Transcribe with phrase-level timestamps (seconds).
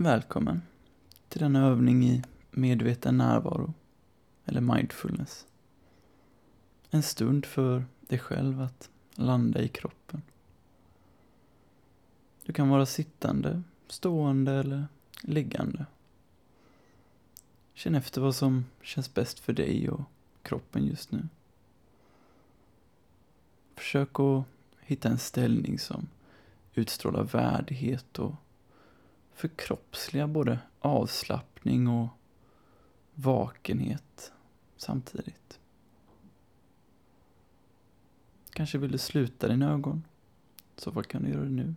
[0.00, 0.62] Välkommen
[1.28, 3.74] till denna övning i medveten närvaro,
[4.44, 5.46] eller mindfulness.
[6.90, 10.22] En stund för dig själv att landa i kroppen.
[12.44, 14.86] Du kan vara sittande, stående eller
[15.22, 15.86] liggande.
[17.74, 20.02] Känn efter vad som känns bäst för dig och
[20.42, 21.28] kroppen just nu.
[23.74, 24.44] Försök att
[24.80, 26.08] hitta en ställning som
[26.74, 28.34] utstrålar värdighet och
[29.38, 32.08] förkroppsliga både avslappning och
[33.14, 34.32] vakenhet
[34.76, 35.60] samtidigt.
[38.50, 40.04] Kanske vill du sluta dina ögon?
[40.76, 41.74] I så fall kan du göra det nu.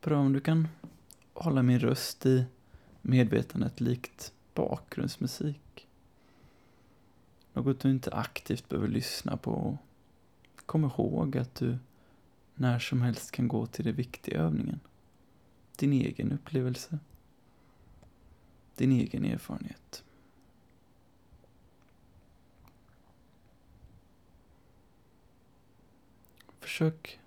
[0.00, 0.68] Pröva om du kan
[1.34, 2.44] hålla min röst i
[3.02, 5.88] medvetandet likt bakgrundsmusik.
[7.52, 9.78] Något du inte aktivt behöver lyssna på.
[10.66, 11.78] Kom ihåg att du
[12.58, 14.80] när som helst kan gå till den viktiga övningen.
[15.76, 16.98] Din egen upplevelse.
[18.76, 20.04] Din egen erfarenhet.
[26.60, 27.20] Försök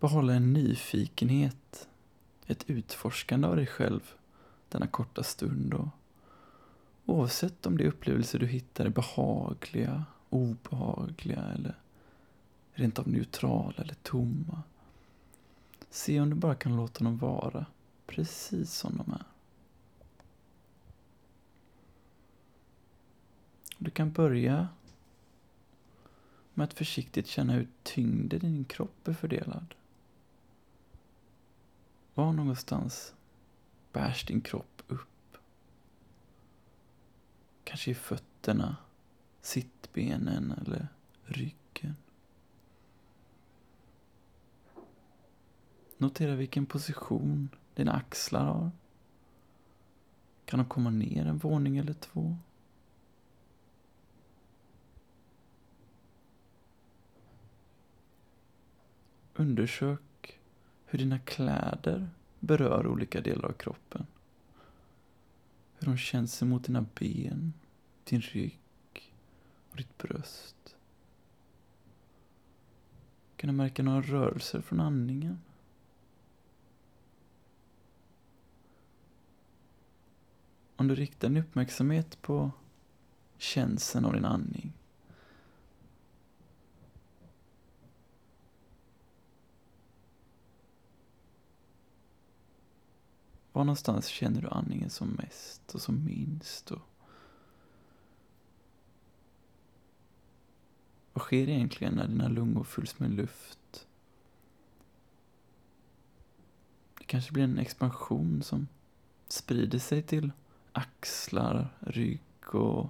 [0.00, 1.88] behålla en nyfikenhet,
[2.46, 4.14] ett utforskande av dig själv
[4.68, 5.74] denna korta stund.
[5.74, 5.88] Och
[7.04, 11.74] oavsett om de upplevelser du hittar är behagliga, obehagliga eller
[12.74, 14.62] rent av neutrala eller tomma.
[15.90, 17.66] Se om du bara kan låta dem vara
[18.06, 19.24] precis som de är.
[23.78, 24.68] Du kan börja
[26.54, 29.74] med att försiktigt känna hur tyngden i din kropp är fördelad.
[32.14, 33.14] Var någonstans
[33.92, 35.36] bärs din kropp upp?
[37.64, 38.76] Kanske i fötterna,
[39.40, 40.88] sittbenen eller
[41.24, 41.63] ryggen.
[46.04, 48.70] Notera vilken position dina axlar har.
[50.44, 52.36] Kan de komma ner en våning eller två?
[59.34, 60.40] Undersök
[60.84, 62.08] hur dina kläder
[62.40, 64.06] berör olika delar av kroppen.
[65.78, 67.52] Hur de känns emot dina ben,
[68.04, 68.60] din rygg
[69.70, 70.76] och ditt bröst.
[73.36, 75.40] Kan du märka några rörelser från andningen?
[80.84, 82.50] Om du riktar din uppmärksamhet på
[83.38, 84.72] känslan av din andning.
[93.52, 96.70] Var någonstans känner du andningen som mest och som minst?
[96.70, 96.80] Och
[101.12, 103.86] Vad sker egentligen när dina lungor fylls med luft?
[106.98, 108.68] Det kanske blir en expansion som
[109.28, 110.32] sprider sig till
[110.74, 112.86] axlar, rygg och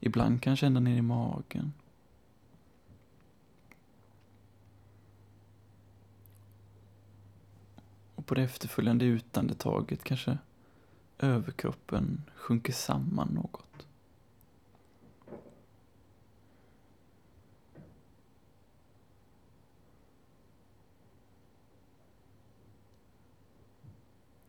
[0.00, 1.72] ibland kanske ända ner i magen.
[8.14, 10.38] Och på det efterföljande utandetaget kanske
[11.18, 13.86] överkroppen sjunker samman något.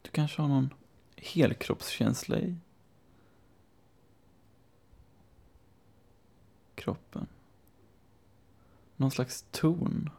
[0.01, 0.73] Du kanske har någon
[1.17, 2.55] helkroppskänsla i
[6.75, 7.27] kroppen.
[8.95, 10.09] Någon slags ton.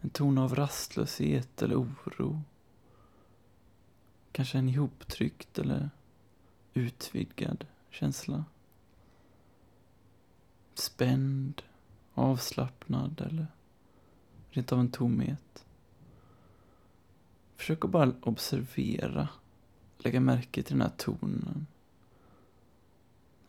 [0.00, 2.42] En ton av rastlöshet eller oro.
[4.32, 5.90] Kanske en ihoptryckt eller
[6.74, 8.44] utvidgad känsla.
[10.74, 11.62] Spänd,
[12.14, 13.46] avslappnad eller
[14.50, 15.64] rent av en tomhet.
[17.58, 19.28] Försök att bara observera,
[19.98, 21.66] lägga märke till den här tonen.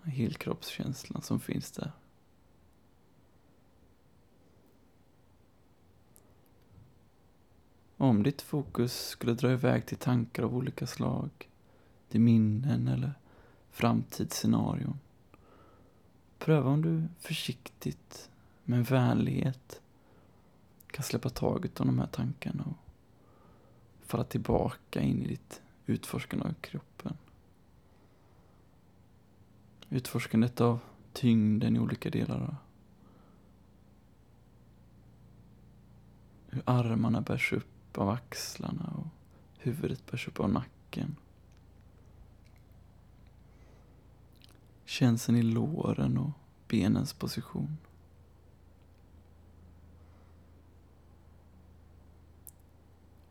[0.03, 1.91] Helkroppskänslan som finns där.
[7.97, 11.49] Om ditt fokus skulle dra iväg till tankar av olika slag,
[12.09, 13.13] till minnen eller
[13.71, 14.99] framtidsscenarion.
[16.37, 18.29] Pröva om du försiktigt,
[18.63, 19.81] med vänlighet,
[20.87, 22.88] kan släppa taget om de här tankarna och
[24.09, 27.17] falla tillbaka in i ditt utforskande av kroppen.
[29.89, 30.79] Utforskandet av
[31.13, 32.55] tyngden i olika delar.
[36.49, 39.07] Hur armarna bärs upp av axlarna och
[39.57, 41.15] huvudet bärs upp av nacken.
[44.85, 46.31] Känslan i låren och
[46.67, 47.77] benens position.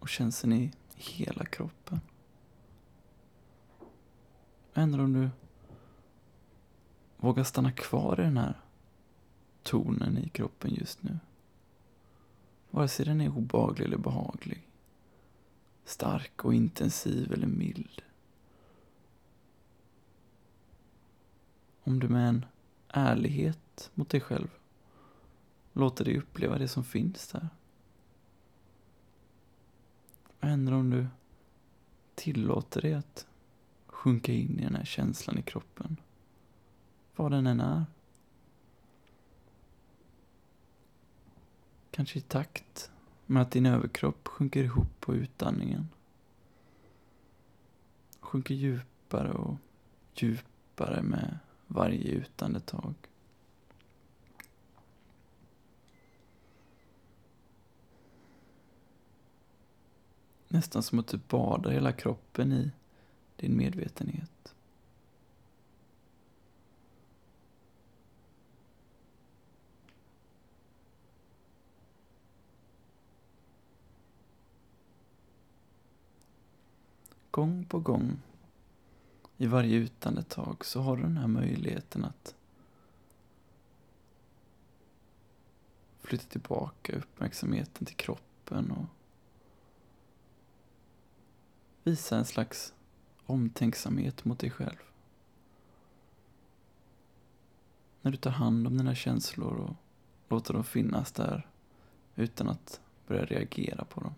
[0.09, 2.01] Och känslan i hela kroppen.
[4.75, 5.31] Vad händer om du
[7.17, 8.55] vågar stanna kvar i den här
[9.63, 11.19] tonen i kroppen just nu?
[12.71, 14.69] Vare sig den är obaglig eller behaglig.
[15.85, 18.03] Stark och intensiv eller mild.
[21.85, 22.47] Om du med en
[22.89, 24.49] ärlighet mot dig själv
[25.73, 27.49] låter dig uppleva det som finns där.
[30.41, 31.07] Vad händer om du
[32.15, 33.27] tillåter dig att
[33.87, 35.97] sjunka in i den här känslan i kroppen?
[37.17, 37.85] Vad den än är.
[41.91, 42.91] Kanske i takt
[43.27, 45.89] med att din överkropp sjunker ihop på utandningen.
[48.21, 49.57] Sjunker djupare och
[50.15, 52.95] djupare med varje utandetag.
[60.49, 62.71] Nästan som att typ du badar hela kroppen i
[63.37, 64.55] din medvetenhet.
[77.31, 78.17] Gång på gång
[79.37, 82.35] i varje utandetag så har du den här möjligheten att
[86.01, 88.98] flytta tillbaka uppmärksamheten till kroppen och
[91.89, 92.75] visa en slags
[93.27, 94.77] omtänksamhet mot dig själv.
[98.03, 99.75] När du tar hand om dina känslor och
[100.29, 101.49] låter dem finnas där
[102.17, 104.15] utan att börja reagera på dem.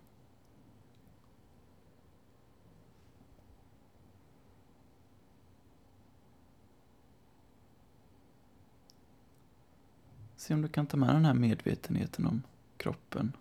[10.37, 12.43] Se om du kan ta med den här medvetenheten om
[12.76, 13.32] kroppen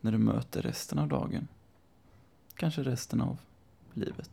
[0.00, 1.48] när du möter resten av dagen.
[2.56, 3.38] Kanske resten av
[3.94, 4.30] livet.